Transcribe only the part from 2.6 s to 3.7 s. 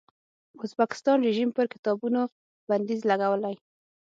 بندیز لګولی.